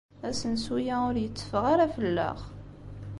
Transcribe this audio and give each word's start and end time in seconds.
Asensu-a 0.27 0.95
ur 1.09 1.15
yetteffeɣ 1.19 1.63
ara 1.73 1.93
fell-aɣ. 1.95 2.37